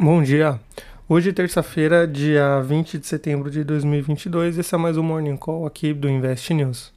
[0.00, 0.60] Bom dia.
[1.08, 5.92] Hoje, terça-feira, dia 20 de setembro de 2022, esse é mais um Morning Call aqui
[5.92, 6.92] do Invest News.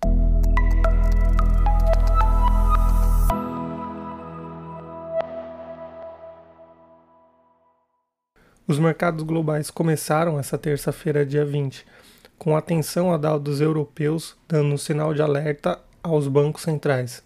[8.67, 11.83] Os mercados globais começaram essa terça-feira, dia 20,
[12.37, 17.23] com atenção a dados europeus dando um sinal de alerta aos bancos centrais.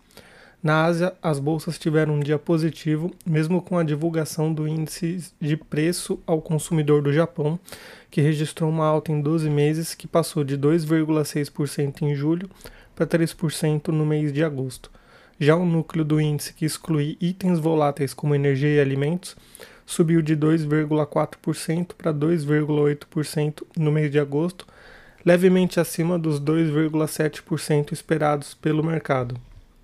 [0.65, 5.55] Na Ásia, as bolsas tiveram um dia positivo, mesmo com a divulgação do índice de
[5.55, 7.59] preço ao consumidor do Japão,
[8.09, 12.49] que registrou uma alta em 12 meses, que passou de 2,6% em julho
[12.95, 14.89] para 3% no mês de agosto.
[15.39, 19.35] Já o núcleo do índice, que exclui itens voláteis como energia e alimentos,
[19.85, 24.65] subiu de 2,4% para 2,8% no mês de agosto,
[25.23, 29.39] levemente acima dos 2,7% esperados pelo mercado.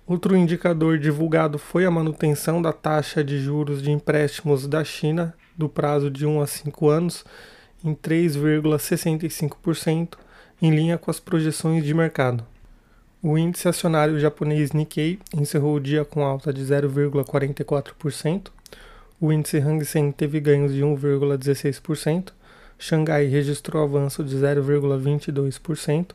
[0.06, 5.68] Outro indicador divulgado foi a manutenção da taxa de juros de empréstimos da China do
[5.68, 7.24] prazo de 1 a 5 anos
[7.84, 10.14] em 3,65%,
[10.60, 12.44] em linha com as projeções de mercado.
[13.22, 18.48] O índice acionário japonês Nikkei encerrou o dia com alta de 0,44%,
[19.20, 22.32] o índice Hang Seng teve ganhos de 1,16%,
[22.76, 26.08] Xangai registrou avanço de 0,22%,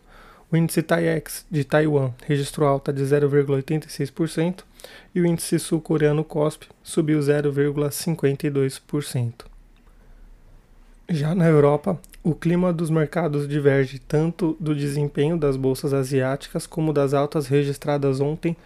[0.51, 4.63] o índice TAIEX de Taiwan registrou alta de 0,86%
[5.13, 9.45] e o índice sul-coreano KOSPI subiu 0,52%.
[11.09, 16.91] Já na Europa, o clima dos mercados diverge tanto do desempenho das bolsas asiáticas como
[16.91, 18.57] das altas registradas ontem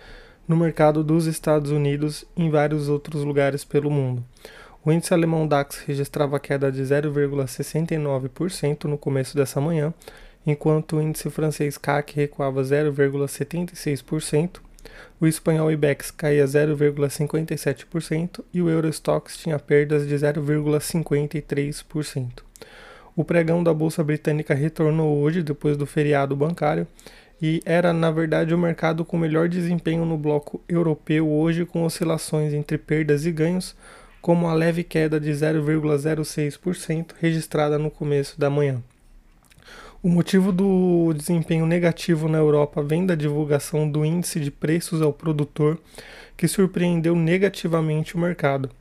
[0.47, 4.23] no mercado dos Estados Unidos e em vários outros lugares pelo mundo.
[4.83, 9.93] O índice alemão DAX registrava queda de 0,69% no começo dessa manhã
[10.45, 14.59] enquanto o índice francês CAC recuava 0,76%,
[15.19, 22.43] o espanhol IBEX caía 0,57% e o Eurostox tinha perdas de 0,53%.
[23.15, 26.87] O pregão da Bolsa Britânica retornou hoje depois do feriado bancário
[27.41, 32.53] e era, na verdade, o mercado com melhor desempenho no bloco europeu hoje, com oscilações
[32.53, 33.75] entre perdas e ganhos,
[34.21, 38.81] como a leve queda de 0,06% registrada no começo da manhã.
[40.03, 45.13] O motivo do desempenho negativo na Europa vem da divulgação do índice de preços ao
[45.13, 45.79] produtor,
[46.35, 48.71] que surpreendeu negativamente o mercado.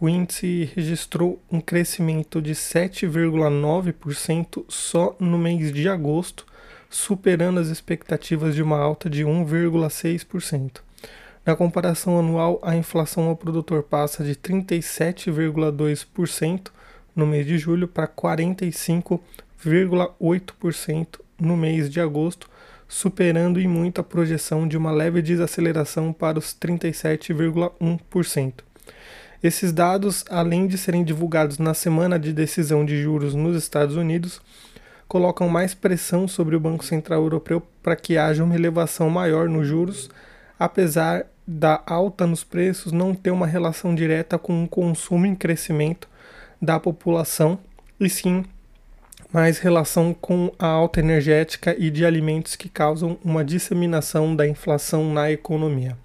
[0.00, 6.44] O índice registrou um crescimento de 7,9% só no mês de agosto,
[6.90, 10.80] superando as expectativas de uma alta de 1,6%.
[11.46, 16.72] Na comparação anual, a inflação ao produtor passa de 37,2%
[17.14, 19.20] no mês de julho para 45%
[19.62, 22.48] 0,8% no mês de agosto,
[22.88, 28.52] superando em muito a projeção de uma leve desaceleração para os 37,1%.
[29.42, 34.40] Esses dados, além de serem divulgados na semana de decisão de juros nos Estados Unidos,
[35.06, 39.66] colocam mais pressão sobre o Banco Central Europeu para que haja uma elevação maior nos
[39.66, 40.08] juros,
[40.58, 46.08] apesar da alta nos preços não ter uma relação direta com o consumo em crescimento
[46.60, 47.58] da população,
[48.00, 48.44] e sim
[49.34, 55.12] mais relação com a alta energética e de alimentos que causam uma disseminação da inflação
[55.12, 55.98] na economia.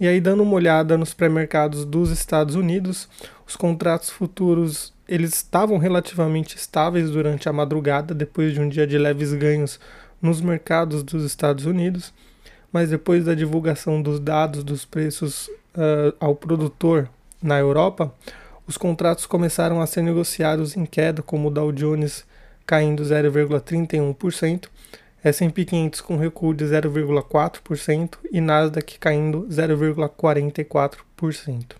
[0.00, 3.06] E aí dando uma olhada nos pré-mercados dos Estados Unidos,
[3.46, 8.96] os contratos futuros eles estavam relativamente estáveis durante a madrugada depois de um dia de
[8.96, 9.78] leves ganhos
[10.22, 12.14] nos mercados dos Estados Unidos,
[12.72, 17.10] mas depois da divulgação dos dados dos preços uh, ao produtor
[17.42, 18.10] na Europa,
[18.66, 22.24] os contratos começaram a ser negociados em queda, como o Dow Jones
[22.66, 24.68] caindo 0,31%,
[25.22, 31.76] S&P 500 com recuo de 0,4% e Nasdaq caindo 0,44%.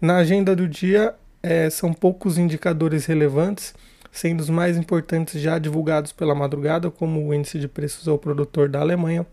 [0.00, 3.74] Na agenda do dia, é, são poucos indicadores relevantes,
[4.12, 8.68] sendo os mais importantes já divulgados pela madrugada, como o índice de preços ao produtor
[8.68, 9.26] da Alemanha.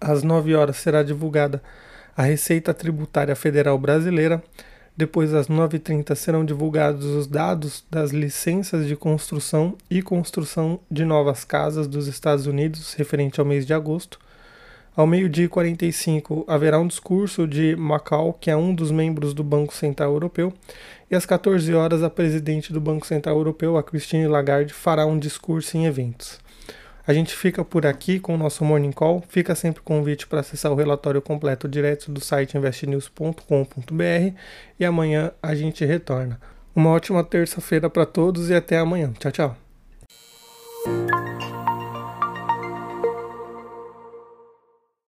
[0.00, 1.62] Às 9 horas será divulgada
[2.16, 4.42] a Receita Tributária Federal Brasileira,
[4.96, 11.44] depois das 9h30 serão divulgados os dados das licenças de construção e construção de novas
[11.44, 14.18] casas dos Estados Unidos referente ao mês de agosto.
[14.96, 19.44] Ao meio-dia e 45 haverá um discurso de Macau, que é um dos membros do
[19.44, 20.50] Banco Central Europeu,
[21.10, 25.18] e às 14 horas a presidente do Banco Central Europeu, a Christine Lagarde, fará um
[25.18, 26.40] discurso em eventos.
[27.06, 29.22] A gente fica por aqui com o nosso Morning Call.
[29.28, 34.34] Fica sempre convite para acessar o relatório completo direto do site investnews.com.br
[34.78, 36.40] e amanhã a gente retorna.
[36.74, 39.12] Uma ótima terça-feira para todos e até amanhã.
[39.18, 39.65] Tchau, tchau.